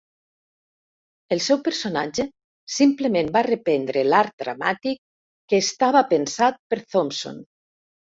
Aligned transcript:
El 1.35 1.41
seu 1.47 1.57
personatge 1.67 2.23
simplement 2.75 3.29
va 3.35 3.43
reprendre 3.47 4.03
l'arc 4.07 4.33
dramàtic 4.45 4.97
que 5.53 5.61
estava 5.65 6.03
pensat 6.15 6.59
per 6.73 6.81
Thompson. 6.97 7.39